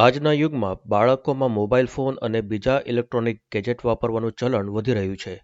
આજના 0.00 0.32
યુગમાં 0.32 0.76
બાળકોમાં 0.86 1.50
મોબાઈલ 1.50 1.86
ફોન 1.86 2.18
અને 2.22 2.40
બીજા 2.40 2.80
ઇલેક્ટ્રોનિક 2.86 3.40
ગેજેટ 3.52 3.84
વાપરવાનું 3.84 4.32
ચલણ 4.32 4.70
વધી 4.70 4.94
રહ્યું 4.94 5.16
છે. 5.16 5.34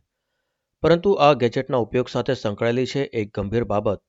પરંતુ 0.82 1.12
આ 1.12 1.32
ગેજેટના 1.32 1.76
ઉપયોગ 1.76 2.08
સાથે 2.08 2.34
સંકળાયેલી 2.34 2.86
છે 2.86 3.00
એક 3.00 3.34
ગંભીર 3.38 3.64
બાબત, 3.64 4.00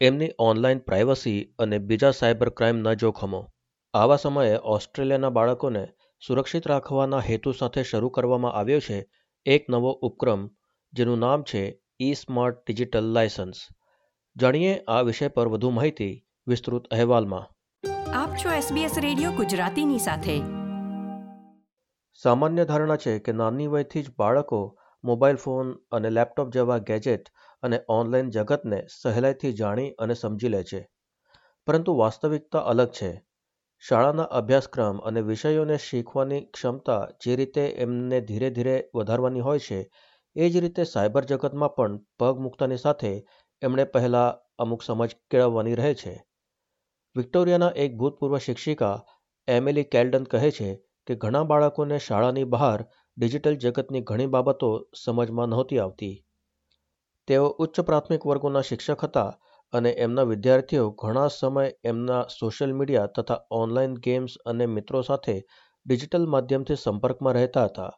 એમની 0.00 0.30
ઓનલાઈન 0.38 0.78
પ્રાઇવસી 0.78 1.54
અને 1.58 1.78
બીજા 1.78 2.10
સાયબર 2.10 2.48
ક્રાઇમના 2.48 2.94
જોખમો. 2.94 3.52
આવા 3.94 4.16
સમયે 4.16 4.58
ઓસ્ટ્રેલિયાના 4.64 5.30
બાળકોને 5.30 5.88
સુરક્ષિત 6.26 6.66
રાખવાના 6.66 7.20
હેતુ 7.20 7.52
સાથે 7.52 7.82
શરૂ 7.82 8.08
કરવામાં 8.08 8.52
આવ્યો 8.52 8.80
છે 8.80 8.98
એક 9.46 9.70
નવો 9.70 9.90
ઉપક્રમ, 9.90 10.48
જેનું 10.92 11.18
નામ 11.18 11.42
છે 11.42 11.82
ઈ 12.00 12.14
સ્માર્ટ 12.14 12.66
ડિજિટલ 12.66 13.12
લાયસન્સ. 13.12 13.56
જાણીએ 14.36 14.80
આ 14.88 15.00
વિષય 15.00 15.28
પર 15.28 15.48
વધુ 15.48 15.70
માહિતી 15.70 16.14
વિસ્તૃત 16.46 16.86
અહેવાલમાં. 16.86 17.55
આપ 18.14 18.30
છો 18.34 18.50
SBS 18.50 19.00
રેડિયો 19.00 19.30
ગુજરાતીની 19.30 19.98
સાથે. 19.98 20.38
સામાન્ય 22.22 22.64
ધારણા 22.64 22.96
છે 22.96 23.18
કે 23.18 23.32
નાની 23.32 23.66
વયથી 23.66 24.02
જ 24.02 24.06
બાળકો 24.18 24.78
મોબાઈલ 25.04 25.36
ફોન 25.36 25.72
અને 25.72 26.10
લેપટોપ 26.10 26.52
જેવા 26.52 26.78
ગેજેટ 26.78 27.28
અને 27.62 27.80
ઓનલાઈન 27.88 28.30
જગતને 28.30 28.86
સહેલાઈથી 29.02 29.52
જાણી 29.52 29.90
અને 29.90 30.14
સમજી 30.14 30.48
લે 30.48 30.64
છે. 30.64 30.88
પરંતુ 31.66 31.96
વાસ્તવિકતા 31.96 32.58
અલગ 32.58 32.88
છે. 32.88 33.24
શાળાના 33.78 34.22
અભ્યાસક્રમ 34.22 34.98
અને 34.98 35.20
વિષયોને 35.20 35.76
શીખવાની 35.76 36.40
ક્ષમતા 36.40 37.08
જે 37.24 37.36
રીતે 37.36 37.66
એમને 37.66 38.20
ધીરે 38.20 38.50
ધીરે 38.50 38.90
વધારવાની 38.94 39.40
હોય 39.40 39.58
છે, 39.58 39.90
એ 40.36 40.50
જ 40.50 40.56
રીતે 40.56 40.84
સાયબર 40.84 41.24
જગતમાં 41.24 41.74
પણ 41.74 41.98
પગ 42.18 42.38
મૂકતાની 42.38 42.76
સાથે 42.76 43.26
એમણે 43.62 43.84
પહેલા 43.84 44.38
અમુક 44.58 44.82
સમજ 44.82 45.16
કેળવવાની 45.30 45.74
રહે 45.74 45.94
છે. 45.94 46.26
વિક્ટોરિયાના 47.16 47.76
એક 47.82 47.92
ભૂતપૂર્વ 48.00 48.34
શિક્ષિકા, 48.38 48.94
એમિલી 49.48 49.84
કેલ્ડન 49.84 50.24
કહે 50.32 50.50
છે 50.50 50.68
કે, 51.06 51.14
ઘણા 51.14 51.48
બાળકોને 51.52 51.98
શાળાની 51.98 52.48
બહાર 52.54 52.84
ડિજિટલ 53.16 53.56
જગતની 53.56 54.02
ઘણી 54.02 54.26
બાબતો 54.26 54.68
સમજમાં 55.04 55.48
નહોતી 55.48 55.78
આવતી. 55.78 56.16
તેઓ 57.28 57.46
ઉચ્ચ 57.58 57.80
પ્રાથમિક 57.80 58.26
વર્ગોના 58.26 58.64
શિક્ષક 58.70 59.06
હતા 59.08 59.30
અને 59.72 59.94
એમના 60.06 60.26
વિદ્યાર્થીઓ 60.32 60.84
ઘણા 61.04 61.28
સમય 61.28 61.64
એમના 61.84 62.20
સોશિયલ 62.36 62.76
મીડિયા 62.80 63.14
તથા 63.16 63.40
ઓનલાઈન 63.60 63.96
ગેમ્સ 64.04 64.36
અને 64.46 64.66
મિત્રો 64.74 65.02
સાથે 65.02 65.38
ડિજિટલ 65.40 66.26
માધ્યમથી 66.26 66.80
સંપર્કમાં 66.84 67.36
રહેતા 67.40 67.66
હતા. 67.66 67.90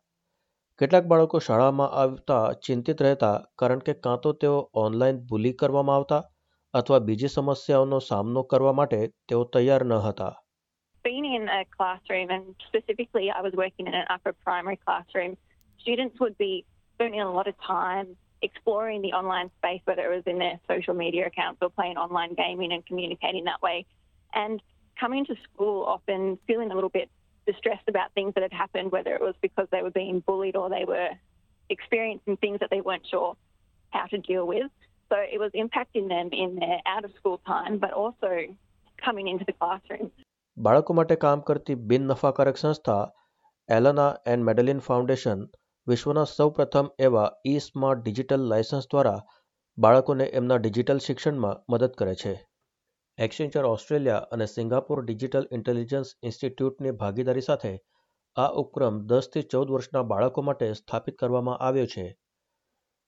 કેટલાક 0.80 1.06
બાળકો 1.06 1.38
શાળામાં 1.38 1.94
આવતા 2.00 2.42
ચિંતિત 2.66 3.00
રહેતા 3.00 3.36
કારણ 3.58 3.86
કે 3.86 4.00
કાં 4.04 4.20
તો 4.24 4.38
તેઓ 4.42 4.58
ઓનલાઈન 4.86 5.24
બુલી 5.26 5.58
કરવામાં 5.60 5.96
આવતા 5.96 6.22
અથવા 6.77 6.99
બીજી 6.99 7.27
સમસ્યાઓનો 7.27 7.99
સામનો 7.99 8.41
કરવા 8.51 8.73
માટે 8.79 8.97
તેઓ 9.29 9.43
તૈયાર 9.53 9.83
ન 9.91 9.93
હતા 10.07 10.31
Being 11.03 11.25
in 11.37 11.45
a 11.53 11.61
classroom, 11.77 12.29
and 12.35 12.43
specifically 12.67 13.25
I 13.37 13.41
was 13.45 13.53
working 13.61 13.87
in 13.91 13.95
an 14.01 14.05
upper 14.15 14.33
primary 14.45 14.77
classroom, 14.85 15.31
students 15.83 16.15
would 16.21 16.37
be 16.43 16.53
spending 16.93 17.21
a 17.23 17.31
lot 17.37 17.47
of 17.51 17.55
time 17.71 18.07
exploring 18.47 19.01
the 19.01 19.11
online 19.19 19.49
space, 19.57 19.81
whether 19.89 20.03
it 20.07 20.13
was 20.17 20.27
in 20.33 20.37
their 20.43 20.59
social 20.71 20.95
media 21.03 21.25
accounts 21.31 21.59
or 21.61 21.69
playing 21.79 21.97
online 22.05 22.33
gaming 22.43 22.71
and 22.75 22.85
communicating 22.85 23.43
that 23.49 23.61
way. 23.67 23.77
And 24.43 24.61
coming 25.03 25.25
to 25.31 25.35
school 25.47 25.77
often 25.95 26.37
feeling 26.47 26.71
a 26.71 26.75
little 26.75 26.93
bit 26.99 27.09
distressed 27.51 27.87
about 27.93 28.13
things 28.13 28.33
that 28.35 28.43
had 28.49 28.53
happened, 28.63 28.91
whether 28.91 29.13
it 29.15 29.21
was 29.21 29.35
because 29.41 29.67
they 29.71 29.81
were 29.81 29.95
being 30.01 30.19
bullied 30.29 30.55
or 30.55 30.69
they 30.69 30.85
were 30.93 31.11
experiencing 31.69 32.37
things 32.37 32.59
that 32.61 32.69
they 32.69 32.81
weren't 32.81 33.07
sure 33.13 33.35
how 33.91 34.05
to 34.05 34.17
deal 34.17 34.45
with. 34.47 34.71
So 35.10 35.18
it 35.26 35.38
was 35.38 35.52
impacting 35.54 36.08
them 36.08 36.30
in 36.34 36.56
their 36.56 36.80
out 36.86 37.04
of 37.04 37.12
school 37.12 37.38
time, 37.46 37.78
but 37.78 37.92
also 37.92 38.30
coming 38.98 39.28
into 39.28 39.44
the 39.44 39.54
classroom. 39.54 40.10
બાળકો 40.56 40.94
માટે 40.94 41.14
કામ 41.16 41.42
કરતી 41.42 41.78
બિન 41.92 42.04
નફાકારક 42.06 42.60
સંસ્થા 42.62 42.98
એલના 43.68 44.08
and 44.26 44.46
મેડલિન 44.48 44.80
foundation 44.80 45.46
વિશ્વના 45.86 46.26
સૌપ્રથમ 46.32 46.92
એવા 47.08 47.26
ઈ 47.46 47.64
સ્માર્ટ 47.66 48.04
ડિજિટલ 48.04 48.46
લાયસન્સ 48.52 48.88
દ્વારા 48.88 49.20
બાળકોને 49.78 50.26
એમના 50.32 50.58
ડિજિટલ 50.58 51.02
શિક્ષણમાં 51.06 51.64
મદદ 51.68 51.92
કરે 51.94 52.14
છે 52.14 52.34
એક્સચેન્જર 53.18 53.66
ઓસ્ટ્રેલિયા 53.66 54.26
અને 54.30 54.46
સિંગાપોર 54.46 55.02
ડિજિટલ 55.02 55.48
ઇન્ટેલિજન્સ 55.50 56.14
ઇન્સ્ટિટ્યૂટની 56.22 56.96
ભાગીદારી 57.00 57.46
સાથે 57.46 57.74
આ 58.36 58.50
ઉપક્રમ 58.62 58.98
દસથી 59.06 59.48
ચૌદ 59.52 59.76
વર્ષના 59.76 60.08
બાળકો 60.12 60.48
માટે 60.48 60.74
સ્થાપિત 60.74 61.18
કરવામાં 61.20 61.62
આવ્યો 61.68 61.92
છે 61.94 62.06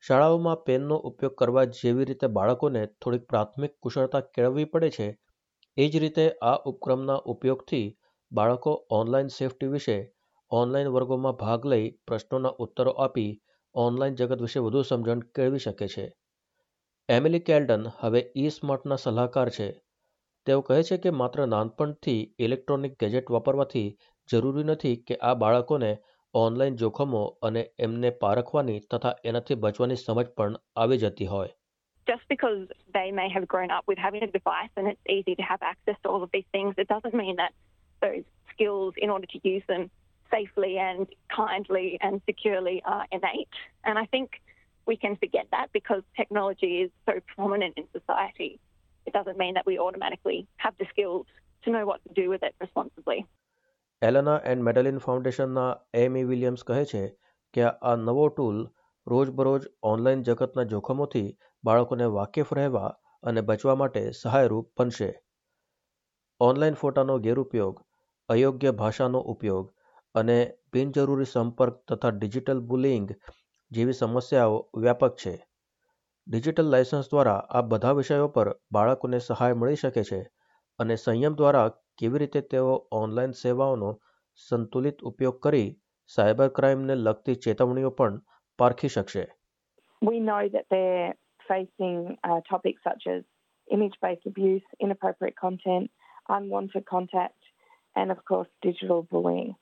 શાળાઓમાં 0.05 0.63
પેનનો 0.67 0.97
ઉપયોગ 1.05 1.35
કરવા 1.35 1.65
જેવી 1.75 2.05
રીતે 2.05 2.29
બાળકોને 2.29 2.83
થોડીક 3.01 3.27
પ્રાથમિક 3.27 3.75
કુશળતા 3.81 4.23
કેળવવી 4.35 4.71
પડે 4.73 4.91
છે, 4.91 5.09
એ 5.77 5.89
જ 5.89 5.99
રીતે 5.99 6.25
આ 6.43 6.55
ઉપક્રમના 6.65 7.19
ઉપયોગથી 7.27 7.85
બાળકો 8.33 8.73
ઓનલાઈન 8.91 9.31
સેફટી 9.31 9.69
વિશે 9.69 9.99
ઓનલાઈન 10.51 10.89
વર્ગોમાં 10.89 11.37
ભાગ 11.37 11.67
લઈ 11.67 11.91
પ્રશ્નોના 12.07 12.57
ઉત્તરો 12.59 12.95
આપી 12.99 13.31
ઓનલાઈન 13.75 14.17
જગત 14.17 14.41
વિશે 14.41 14.61
વધુ 14.61 14.83
સમજણ 14.83 15.27
કેળવી 15.35 15.59
શકે 15.59 15.89
છે. 15.89 16.07
એમિલી 17.09 17.41
કેલ્ડન 17.41 17.87
હવે 18.01 18.21
ઈ 18.37 18.51
સ્માર્ટના 18.51 18.97
સલાહકાર 18.97 19.51
છે. 19.51 19.69
તેઓ 20.47 20.61
કહે 20.61 20.79
છે 20.83 20.97
કે 20.97 21.11
માત્ર 21.11 21.47
નાનપણથી 21.47 22.21
ઇલેક્ટ્રોનિક 22.39 22.95
ગેજેટ 22.99 23.31
વાપરવાથી 23.31 23.89
જરૂરી 24.29 24.65
નથી 24.65 24.97
કે 25.07 25.21
આ 25.23 25.35
બાળકોને 25.35 25.93
ઓનલાઈન 26.34 26.78
જોખમો 26.78 27.22
અને 27.48 27.62
એમને 27.86 28.10
પારખવાની 28.24 28.80
તથા 28.94 29.12
એનાથી 29.32 29.56
બચવાની 29.66 29.96
સમજ 30.06 30.26
પણ 30.40 30.58
આવી 30.84 30.98
જતી 31.04 31.30
હોય 31.36 31.54
Just 32.08 32.26
because 32.30 32.62
they 32.96 33.12
may 33.20 33.28
have 33.36 33.46
grown 33.54 33.72
up 33.76 33.86
with 33.92 34.00
having 34.06 34.24
a 34.24 34.28
device 34.28 34.74
and 34.80 34.88
it's 34.88 35.06
easy 35.10 35.36
to 35.36 35.46
have 35.52 35.62
access 35.70 35.98
to 36.04 36.10
all 36.12 36.24
of 36.26 36.32
these 36.36 36.50
things, 36.56 36.82
it 36.84 36.88
doesn't 36.88 37.16
mean 37.22 37.36
that 37.36 37.54
those 38.02 38.26
skills, 38.52 38.94
in 39.06 39.10
order 39.10 39.28
to 39.34 39.40
use 39.54 39.64
them 39.72 39.90
safely 40.32 40.78
and 40.90 41.08
kindly 41.36 41.98
and 42.02 42.22
securely, 42.26 42.76
are 42.86 43.06
innate. 43.12 43.56
And 43.84 43.98
I 44.04 44.06
think 44.06 44.28
we 44.86 44.98
can 44.98 45.16
forget 45.16 45.48
that 45.52 45.68
because 45.74 46.04
technology 46.16 46.82
is 46.82 46.92
so 47.08 47.16
prominent 47.36 47.74
in 47.78 47.86
society. 47.92 48.60
It 49.06 49.14
doesn't 49.14 49.38
mean 49.38 49.56
that 49.56 49.66
we 49.66 49.80
automatically 49.80 50.40
have 50.58 50.76
the 50.78 50.86
skills 50.90 51.26
to 51.64 51.72
know 51.72 51.86
what 51.86 52.02
to 52.06 52.14
do 52.14 52.30
with 52.30 52.44
it 52.44 52.56
responsibly. 52.60 53.26
Alannah 54.03 54.35
and 54.45 54.65
Madeline 54.67 54.99
ફાઉન્ડેશનના 54.99 55.71
Amy 55.95 56.29
Williams 56.29 56.63
કહે 56.65 56.85
છે 56.85 57.03
કે 57.55 57.65
આ 57.65 57.97
નવો 57.97 58.29
tool 58.29 58.61
રોજબરોજ 59.07 59.67
online 59.83 60.23
જગતના 60.23 60.65
જોખમોથી 60.65 61.29
બાળકોને 61.65 62.07
વાકેફ 62.15 62.53
રહેવા 62.53 62.91
અને 63.23 63.43
બચવા 63.43 63.75
માટે 63.75 64.03
સહાયરૂપ 64.13 64.71
બનશે. 64.77 65.11
ઓનલાઈન 66.41 66.75
ફોટાનો 66.75 67.19
ગેરઉપયોગ, 67.19 67.77
અયોગ્ય 68.29 68.73
ભાષાનો 68.73 69.21
ઉપયોગ 69.21 69.67
અને 70.15 70.39
બિનજરૂરી 70.73 71.25
સંપર્ક 71.25 71.77
તથા 71.89 72.11
ડિજિટલ 72.11 72.61
બુલિંગ 72.61 73.13
જેવી 73.71 73.93
સમસ્યાઓ 73.93 74.59
વ્યાપક 74.77 75.15
છે. 75.17 75.35
ડિજિટલ 76.27 76.73
લાયસન્સ 76.73 77.11
દ્વારા 77.11 77.41
આ 77.51 77.63
બધા 77.63 77.93
વિષયો 77.93 78.29
પર 78.29 78.49
બાળકોને 78.73 79.21
સહાય 79.21 79.55
મળી 79.55 79.77
શકે 79.77 80.05
છે 80.05 80.21
અને 80.79 80.97
સંયમ 80.97 81.35
દ્વારા 81.35 81.69
કેવી 82.00 82.22
રીતે 82.24 82.42
તેઓ 82.54 82.76
ઓનલાઈન 83.00 83.36
સેવાઓનો 83.42 83.92
સંતુલિત 84.48 85.04
ઉપયોગ 85.12 85.38
કરી 85.40 85.68
સાયબર 86.10 86.50
ક્રાઇમને 86.58 86.96
લગતી 87.04 87.42
ચેતવણીઓ 87.46 87.92
પણ 88.00 88.22
પારખી 88.60 88.94
શકશે 88.96 89.26
We 90.02 90.18
know 90.28 90.44
that 90.56 90.68
they're 90.72 91.14
facing 91.48 91.98
uh, 92.28 92.40
topics 92.50 92.82
such 92.84 93.04
as 93.08 93.22
image 93.76 93.96
based 94.02 94.26
abuse, 94.26 94.66
inappropriate 94.80 95.36
content, 95.36 95.92
unwanted 96.30 96.86
contact, 96.86 97.42
and 97.96 98.12
of 98.12 98.20
course, 98.26 98.50
digital 98.62 99.04
bullying. 99.04 99.56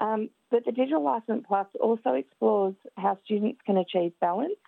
Um, 0.00 0.30
but 0.50 0.64
the 0.64 0.72
Digital 0.72 1.04
License 1.04 1.44
Plus 1.46 1.66
also 1.80 2.14
explores 2.14 2.74
how 2.96 3.12
students 3.24 3.60
can 3.66 3.76
achieve 3.76 4.12
balance 4.20 4.62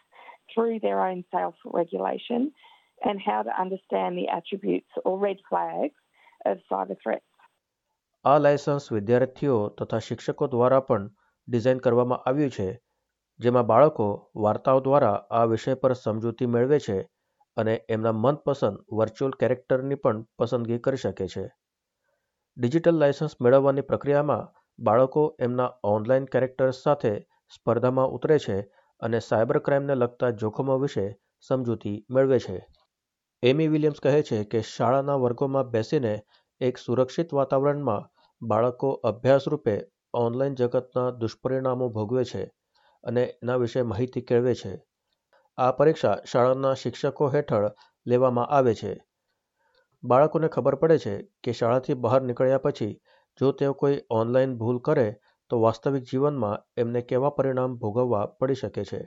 through 0.54 0.80
their 0.80 1.00
own 1.08 1.24
self 1.30 1.54
regulation 1.64 2.52
and 3.04 3.20
how 3.20 3.42
to 3.42 3.60
understand 3.60 4.16
the 4.16 4.28
attributes 4.28 4.90
or 5.04 5.18
red 5.18 5.38
flags 5.48 5.94
of 6.45 6.63
cyber 6.67 6.97
threats. 7.03 7.27
આ 8.25 8.37
licence 8.39 8.87
વિદ્યાર્થીઓ 8.91 9.57
તથા 9.77 10.01
શિક્ષકો 10.01 10.47
દ્વારા 10.47 10.81
પણ 10.87 11.05
design 11.47 11.79
કરવામાં 11.79 12.25
આવ્યું 12.25 12.51
છે, 12.51 12.67
જેમાં 13.39 13.67
બાળકો 13.67 14.07
વાર્તાઓ 14.45 14.81
દ્વારા 14.81 15.17
આ 15.31 15.45
વિષય 15.45 15.75
પર 15.75 15.93
સમજૂતી 15.95 16.49
મેળવે 16.55 16.79
છે 16.79 16.97
અને 17.57 17.73
એમના 17.89 18.15
મનપસંદ 18.15 18.77
વર્ચ્યુઅલ 18.91 19.37
કેરેક્ટરની 19.41 20.01
પણ 20.03 20.21
પસંદગી 20.37 20.79
કરી 20.79 21.01
શકે 21.03 21.27
છે 21.27 21.45
ડિજિટલ 22.57 22.99
લાયસન્સ 22.99 23.33
મેળવવાની 23.39 23.87
પ્રક્રિયામાં 23.89 24.45
બાળકો 24.79 25.23
એમના 25.39 25.71
ઓનલાઈન 25.85 26.27
કેરેક્ટર્સ 26.27 26.83
સાથે 26.83 27.13
સ્પર્ધામાં 27.51 28.13
ઉતરે 28.17 28.37
છે 28.39 28.57
અને 29.01 29.19
સાયબર 29.21 29.59
ક્રાઇમને 29.59 29.95
લગતા 29.95 30.31
જોખમો 30.39 30.77
વિશે 30.79 31.07
સમજૂતી 31.49 31.97
મેળવે 32.09 32.39
છે 32.39 32.57
એમી 33.43 33.67
વિલિયમ્સ 33.67 33.99
કહે 33.99 34.21
છે 34.23 34.43
કે 34.43 34.59
શાળાના 34.61 35.15
વર્ગોમાં 35.15 35.69
બેસીને 35.69 36.11
એક 36.61 36.77
સુરક્ષિત 36.77 37.31
વાતાવરણમાં 37.33 38.03
બાળકો 38.41 38.91
અભ્યાસ 39.03 39.47
રૂપે 39.47 39.75
ઓનલાઈન 40.13 40.55
જગતના 40.55 41.09
દુષ્પરિણામો 41.11 41.87
ભોગવે 41.89 42.23
છે 42.23 42.43
અને 43.03 43.23
એના 43.23 43.55
વિશે 43.55 43.81
માહિતી 43.81 44.21
કેળવે 44.21 44.55
છે. 44.55 44.73
આ 45.57 45.71
પરીક્ષા 45.71 46.13
શાળાના 46.31 46.73
શિક્ષકો 46.73 47.29
હેઠળ 47.29 47.67
લેવામાં 48.07 48.45
આવે 48.45 48.75
છે. 48.75 48.93
બાળકોને 50.03 50.47
ખબર 50.47 50.75
પડે 50.75 50.97
છે 50.97 51.17
કે 51.43 51.51
શાળાથી 51.51 51.93
બહાર 51.93 52.21
નીકળ્યા 52.21 52.57
પછી 52.57 53.01
જો 53.39 53.51
તેઓ 53.51 53.73
કોઈ 53.73 53.99
ઓનલાઈન 54.09 54.57
ભૂલ 54.57 54.79
કરે 54.79 55.09
તો 55.49 55.61
વાસ્તવિક 55.61 56.03
જીવનમાં 56.03 56.63
એમને 56.77 57.01
કેવા 57.01 57.29
પરિણામ 57.29 57.75
ભોગવવા 57.75 58.25
પડી 58.25 58.53
શકે 58.53 58.83
છે? 58.83 59.03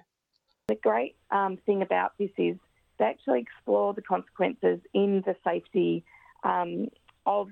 The 0.69 0.81
great 0.91 1.15
um, 1.31 1.57
thing 1.67 1.81
about 1.83 2.11
this 2.21 2.53
is 2.53 2.57
they 2.99 3.05
actually 3.05 3.41
explore 3.41 3.95
the 3.95 4.03
consequences 4.03 4.81
in 4.93 5.23
the 5.27 5.35
safety 5.45 6.05
um, 6.43 6.89
of 7.27 7.49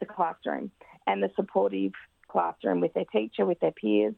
the 0.00 0.06
classroom 0.06 0.70
and 1.06 1.22
the 1.22 1.30
supportive 1.36 1.92
classroom 2.28 2.80
with 2.80 2.92
their 2.94 3.04
teacher, 3.06 3.44
with 3.44 3.60
their 3.60 3.72
peers, 3.72 4.14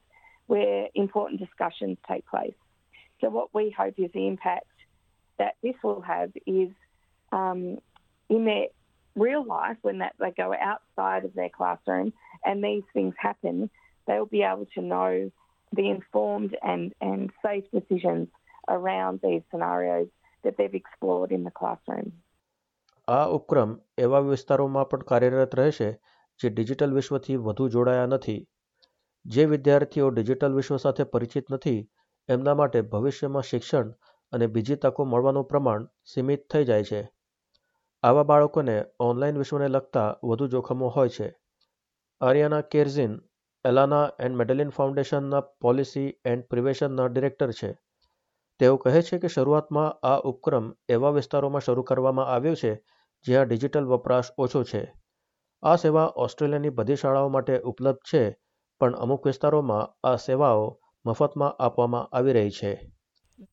where 0.46 0.88
important 0.94 1.40
discussions 1.40 1.98
take 2.08 2.26
place. 2.26 2.54
So, 3.20 3.30
what 3.30 3.54
we 3.54 3.74
hope 3.76 3.94
is 3.98 4.10
the 4.12 4.26
impact 4.26 4.66
that 5.38 5.54
this 5.62 5.74
will 5.82 6.00
have 6.00 6.30
is 6.46 6.70
um, 7.30 7.78
in 8.28 8.44
their 8.44 8.66
real 9.14 9.44
life 9.44 9.76
when 9.82 9.98
that 9.98 10.14
they 10.18 10.30
go 10.30 10.54
outside 10.54 11.24
of 11.24 11.34
their 11.34 11.48
classroom 11.48 12.12
and 12.44 12.62
these 12.62 12.82
things 12.92 13.14
happen, 13.18 13.70
they'll 14.06 14.26
be 14.26 14.42
able 14.42 14.66
to 14.74 14.80
know 14.80 15.30
the 15.74 15.88
informed 15.88 16.56
and, 16.62 16.92
and 17.00 17.30
safe 17.44 17.64
decisions 17.72 18.28
around 18.68 19.20
these 19.22 19.42
scenarios 19.50 20.08
that 20.44 20.54
they've 20.56 20.80
explored 20.80 21.36
in 21.36 21.42
the 21.42 21.52
classroom. 21.62 22.12
આ 23.08 23.26
ઉપક્રમ 23.26 23.80
એવા 23.98 24.18
વિસ્તારોમાં 24.18 24.88
પણ 24.88 25.02
કાર્યરત 25.02 25.56
રહેશે 25.56 25.92
જે 26.40 26.48
digital 26.48 26.94
વિશ્વથી 26.94 27.36
વધુ 27.36 27.68
જોડાયા 27.68 28.06
નથી. 28.06 28.48
જે 29.26 29.44
વિદ્યાર્થીઓ 29.44 30.10
ડિજિટલ 30.10 30.52
વિશ્વ 30.52 30.76
સાથે 30.76 31.04
પરિચિત 31.04 31.50
નથી, 31.50 31.90
એમના 32.28 32.54
માટે 32.54 32.80
ભવિષ્યમાં 32.80 33.42
શિક્ષણ 33.42 33.90
અને 34.32 34.46
બીજી 34.46 34.76
તકો 34.76 35.04
મળવાનું 35.04 35.44
પ્રમાણ 35.44 35.88
સીમિત 36.04 36.50
થઈ 36.50 36.64
જાય 36.64 36.84
છે. 36.84 37.12
આવા 38.02 38.22
બાળકોને 38.22 38.84
ઓનલાઈન 39.00 39.38
વિશ્વને 39.38 39.68
લગતા 39.68 40.16
વધુ 40.24 40.46
જોખમો 40.46 40.88
હોય 40.88 41.08
છે. 41.08 41.38
આરિયાના 42.20 42.60
કેર્ઝિન, 42.60 43.18
એલાના 43.64 44.10
એન્ડ 44.20 44.36
મેડેલિન 44.36 44.68
ફાઉન્ડેશનના 44.68 45.40
પોલિસી 45.40 46.20
એન્ડ 46.24 46.44
પ્રિવેશનના 46.44 47.06
ડિરેક્ટર 47.06 47.50
છે. 47.50 47.78
તેઓ 48.62 48.74
કહે 48.78 49.02
છે 49.02 49.18
કે 49.18 49.28
શરૂઆતમાં 49.28 49.94
આ 50.02 50.18
ઉપક્રમ 50.30 50.66
એવા 50.88 51.14
વિસ્તારોમાં 51.14 51.64
શરૂ 51.66 51.82
કરવામાં 51.82 52.28
આવ્યો 52.28 52.58
છે 52.60 52.72
જ્યાં 53.26 53.48
ડિજિટલ 53.48 53.88
વપરાશ 53.92 54.30
ઓછો 54.38 54.62
છે 54.64 54.82
આ 55.62 55.76
સેવા 55.76 56.12
ઓસ્ટ્રેલિયાની 56.16 56.70
બધી 56.70 56.96
શાળાઓ 56.96 57.28
માટે 57.28 57.58
ઉપલબ્ધ 57.64 58.06
છે 58.10 58.22
પણ 58.80 59.00
અમુક 59.04 59.24
વિસ્તારોમાં 59.24 59.90
આ 60.02 60.16
સેવાઓ 60.26 60.68
મફતમાં 61.04 61.56
આપવામાં 61.58 62.08
આવી 62.12 62.32
રહી 62.32 62.56
છે 62.60 62.72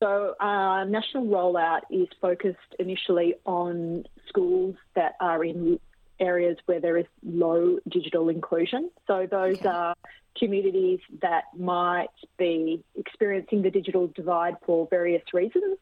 So 0.00 0.10
our 0.40 0.84
national 0.86 1.24
rollout 1.28 1.84
is 1.90 2.08
focused 2.20 2.72
initially 2.78 3.30
on 3.44 4.04
schools 4.28 4.76
that 4.94 5.12
are 5.20 5.42
in 5.44 5.80
areas 6.20 6.56
where 6.66 6.80
there 6.80 6.98
is 6.98 7.06
low 7.24 7.78
digital 7.88 8.28
inclusion. 8.28 8.90
So 9.06 9.26
those 9.30 9.58
Okay. 9.58 9.68
are 9.70 9.94
communities 10.38 11.00
that 11.22 11.44
might 11.58 12.08
be 12.38 12.82
experiencing 12.96 13.62
the 13.62 13.70
digital 13.70 14.06
divide 14.08 14.56
for 14.66 14.86
various 14.90 15.22
reasons. 15.32 15.78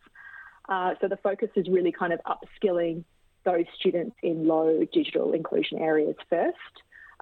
Uh, 0.68 0.94
so 1.00 1.08
the 1.08 1.16
focus 1.18 1.48
is 1.56 1.68
really 1.68 1.92
kind 1.92 2.12
of 2.12 2.20
upskilling 2.26 3.04
those 3.44 3.64
students 3.78 4.16
in 4.22 4.46
low 4.46 4.84
digital 4.92 5.32
inclusion 5.32 5.78
areas 5.78 6.16
first. 6.28 6.74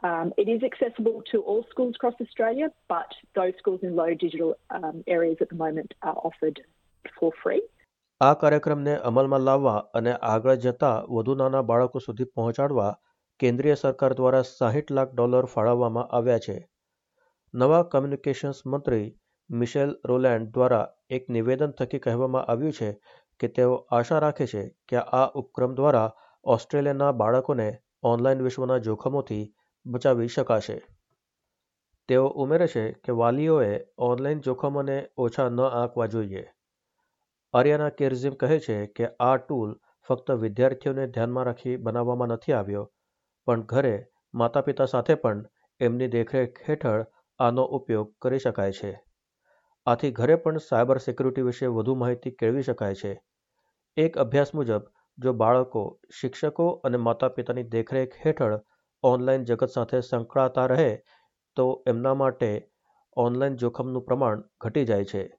Um, 0.02 0.32
it 0.36 0.48
is 0.48 0.62
accessible 0.62 1.22
to 1.32 1.40
all 1.40 1.64
schools 1.70 1.94
across 1.96 2.14
Australia, 2.20 2.70
but 2.88 3.10
those 3.34 3.54
schools 3.58 3.80
in 3.82 3.96
low 3.96 4.14
digital 4.14 4.56
um, 4.70 5.02
areas 5.06 5.38
at 5.40 5.48
the 5.48 5.54
moment 5.54 5.94
are 6.02 6.18
offered 6.24 6.60
for 7.18 7.32
free. 7.42 7.62
આ 8.20 8.34
કાર્યક્રમને 8.34 8.92
અમલમાં 9.08 9.38
લાવવા 9.40 9.72
અને 9.94 10.12
આગળ 10.28 10.54
જતા 10.54 10.92
વધુ 11.16 11.34
નાના 11.34 11.62
બાળકો 11.62 11.98
સુધી 11.98 12.24
પહોંચાડવા 12.24 12.92
કેન્દ્રીય 13.40 13.74
સરકાર 13.74 14.12
દ્વારા 14.12 14.46
સાહીઠ 14.50 14.92
લાખ 14.92 15.12
ડોલર 15.14 15.48
ફાળવવામાં 15.54 16.06
આવ્યા 16.18 16.38
છે 16.38 16.56
નવા 17.56 17.84
કમ્યુનિકેશન્સ 17.84 18.58
મંત્રી 18.66 19.04
મિશેલ 19.50 19.92
રોલેન્ડ 20.04 20.48
દ્વારા 20.48 20.86
એક 21.10 21.28
નિવેદન 21.28 21.70
થકી 21.70 22.00
કહેવામાં 22.00 22.50
આવ્યું 22.52 22.74
છે 22.78 22.88
કે 23.40 23.48
તેઓ 23.48 23.76
આશા 23.90 24.18
રાખે 24.18 24.46
છે 24.46 24.64
કે 24.88 24.98
આ 25.12 25.22
ઉપક્રમ 25.34 25.76
દ્વારા 25.78 26.10
ઓસ્ટ્રેલિયાના 26.46 27.12
બાળકોને 27.12 27.68
ઓનલાઈન 28.02 28.44
વિશ્વના 28.48 28.78
જોખમોથી 28.78 29.40
બચાવી 29.86 30.28
શકાશે. 30.28 30.76
તેઓ 32.08 32.26
ઉમેરે 32.44 32.68
છે 32.68 32.84
કે 33.04 33.16
વાલીઓએ 33.22 33.72
ઓનલાઈન 34.00 34.40
જોખમોને 34.40 34.98
ઓછા 35.18 35.48
ન 35.48 35.64
આંકવા 35.64 36.06
જોઈએ. 36.06 36.44
આર્યાના 37.54 37.96
કેર્ઝિમ 37.98 38.34
કહે 38.34 38.60
છે 38.60 38.80
કે 38.96 39.12
આ 39.20 39.34
ટૂલ 39.38 39.76
ફક્ત 40.08 40.40
વિદ્યાર્થીઓને 40.44 41.06
ધ્યાનમાં 41.08 41.46
રાખી 41.46 41.76
બનાવવામાં 41.78 42.28
નથી 42.28 42.52
આવ્યો, 42.52 42.86
પણ 43.46 43.66
ઘરે 43.66 43.98
માતા 44.34 44.60
પિતા 44.60 44.86
સાથે 44.86 45.14
પણ 45.14 45.44
એમની 45.80 46.14
દેખરેખ 46.14 46.66
હેઠળ 46.68 47.12
આનો 47.38 47.64
ઉપયોગ 47.64 48.14
કરી 48.22 48.38
શકાય 48.38 48.72
છે. 48.72 49.04
આથી 49.86 50.10
ઘરે 50.10 50.36
પણ 50.36 50.58
સાયબર 50.58 50.98
સિક્યુરિટી 50.98 51.42
વિશે 51.42 51.66
વધુ 51.66 51.94
માહિતી 51.94 52.30
કેળવી 52.30 52.62
શકાય 52.62 52.94
છે. 52.94 53.22
એક 53.96 54.18
અભ્યાસ 54.18 54.54
મુજબ, 54.54 54.82
જો 55.18 55.32
બાળકો, 55.32 56.00
શિક્ષકો 56.20 56.68
અને 56.68 56.96
માતા 56.96 57.28
પિતાની 57.28 57.62
દેખરેખ 57.62 58.12
હેઠળ 58.26 58.60
ઓનલાઈન 59.02 59.44
જગત 59.44 59.68
સાથે 59.68 60.00
સંકળાતા 60.00 60.66
રહે, 60.66 61.02
તો 61.56 61.84
એમના 61.86 62.14
માટે 62.14 62.70
ઓનલાઈન 63.16 63.56
જોખમનું 63.56 64.04
પ્રમાણ 64.04 64.42
ઘટી 64.60 64.84
જાય 64.84 65.04
છે. 65.04 65.38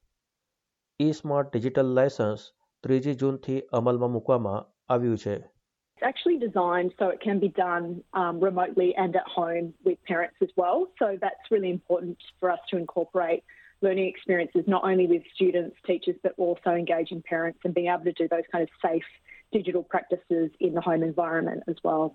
ઈ 1.01 1.11
સ્માર્ટ 1.11 1.53
ડિજિટલ 1.53 1.85
લાયસન્સ 1.85 2.39
ત્રીજી 2.83 3.13
જૂનથી 3.13 3.59
અમલમાં 3.59 4.11
મૂકવામાં 4.11 4.93
આવ્યું 4.93 5.17
છે. 5.17 5.56
It's 5.97 6.05
actually 6.05 6.37
designed 6.37 6.93
so 6.99 7.07
it 7.07 7.21
can 7.21 7.39
be 7.39 7.47
done 7.47 8.03
um, 8.13 8.39
remotely 8.39 8.93
and 8.95 9.15
at 9.15 9.23
home 9.23 9.73
with 9.83 9.97
parents 10.03 10.35
as 10.43 10.49
well. 10.55 10.89
So 10.99 11.17
that's 11.19 11.49
really 11.49 11.71
important 11.71 12.19
for 12.39 12.51
us 12.51 12.59
to 12.69 12.77
incorporate 12.77 13.43
learning 13.81 14.05
experiences 14.05 14.65
not 14.67 14.83
only 14.83 15.07
with 15.07 15.23
students, 15.33 15.75
teachers, 15.87 16.15
but 16.21 16.33
also 16.37 16.69
engaging 16.69 17.23
parents 17.27 17.59
and 17.63 17.73
being 17.73 17.87
able 17.87 18.03
to 18.03 18.11
do 18.11 18.27
those 18.27 18.43
kind 18.51 18.61
of 18.61 18.69
safe 18.79 19.05
digital 19.51 19.81
practices 19.81 20.51
in 20.59 20.75
the 20.75 20.81
home 20.81 21.01
environment 21.01 21.63
as 21.67 21.77
well. 21.83 22.11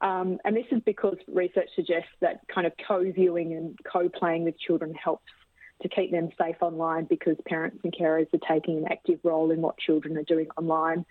Um, 0.00 0.38
and 0.46 0.56
this 0.56 0.66
is 0.70 0.80
because 0.86 1.18
research 1.26 1.68
suggests 1.76 2.08
that 2.22 2.40
kind 2.48 2.66
of 2.66 2.72
co 2.86 3.12
viewing 3.12 3.52
and 3.52 3.78
co 3.84 4.08
playing 4.08 4.44
with 4.44 4.58
children 4.58 4.94
helps 4.94 5.30
to 5.82 5.88
keep 5.90 6.12
them 6.12 6.30
safe 6.40 6.56
online 6.62 7.04
because 7.04 7.36
parents 7.46 7.80
and 7.84 7.92
carers 7.92 8.32
are 8.32 8.56
taking 8.56 8.78
an 8.78 8.86
active 8.90 9.18
role 9.22 9.50
in 9.50 9.60
what 9.60 9.76
children 9.76 10.16
are 10.16 10.22
doing 10.22 10.46
online. 10.56 11.04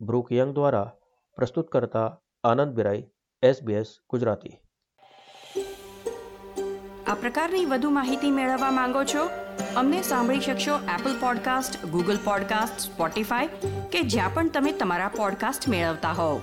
Brooke 0.00 0.32
Young 0.32 0.54
દ્વારા 0.54 0.92
પ્રસ્તુત 1.36 1.68
કરતા 1.68 2.20
આનંદ 2.44 2.74
બિરાઈ, 2.74 3.04
SBS 3.42 3.86
Gujarati. 4.10 4.58
આ 7.06 7.14
પ્રકારની 7.14 7.64
વધુ 7.64 7.90
માહિતી 7.90 8.30
મેળવવા 8.30 8.70
માંગો 8.70 9.04
છો? 9.04 9.28
અમને 9.76 10.02
સાંભળી 10.02 10.40
શકશો 10.40 10.76
Apple 10.76 11.20
podcast 11.20 11.86
Google 11.86 12.18
podcast 12.24 12.80
Spotify 12.80 13.46
કે 13.92 14.02
જ્યાં 14.02 14.34
પણ 14.34 14.48
તમે 14.48 14.72
તમારા 14.72 15.08
પોડકાસ્ટ 15.08 15.68
મેળવતા 15.68 16.12
હોવ. 16.12 16.40